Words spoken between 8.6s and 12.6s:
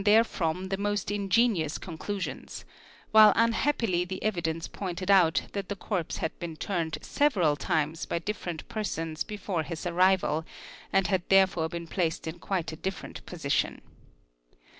persons before his arrival and had therefore been placed in